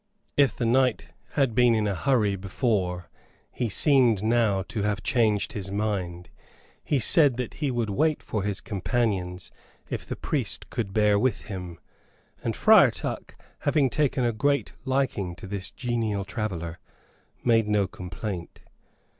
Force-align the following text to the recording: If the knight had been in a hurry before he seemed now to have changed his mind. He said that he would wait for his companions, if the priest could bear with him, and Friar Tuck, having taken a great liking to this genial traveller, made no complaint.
If 0.35 0.55
the 0.55 0.65
knight 0.65 1.09
had 1.33 1.53
been 1.53 1.75
in 1.75 1.85
a 1.85 1.93
hurry 1.93 2.35
before 2.35 3.07
he 3.51 3.69
seemed 3.69 4.23
now 4.23 4.63
to 4.63 4.81
have 4.81 5.03
changed 5.03 5.53
his 5.53 5.69
mind. 5.69 6.31
He 6.83 6.97
said 6.99 7.37
that 7.37 7.53
he 7.61 7.69
would 7.69 7.91
wait 7.91 8.23
for 8.23 8.41
his 8.41 8.61
companions, 8.61 9.51
if 9.91 10.03
the 10.03 10.15
priest 10.15 10.71
could 10.71 10.91
bear 10.91 11.19
with 11.19 11.41
him, 11.41 11.79
and 12.43 12.55
Friar 12.55 12.89
Tuck, 12.89 13.35
having 13.59 13.91
taken 13.91 14.23
a 14.25 14.33
great 14.33 14.73
liking 14.85 15.35
to 15.35 15.45
this 15.45 15.69
genial 15.69 16.25
traveller, 16.25 16.79
made 17.43 17.67
no 17.67 17.85
complaint. 17.85 18.61